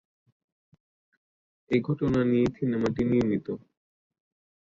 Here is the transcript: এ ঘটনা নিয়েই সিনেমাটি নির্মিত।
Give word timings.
এ 1.71 1.77
ঘটনা 1.87 2.19
নিয়েই 2.23 2.51
সিনেমাটি 2.57 3.01
নির্মিত। 3.05 3.47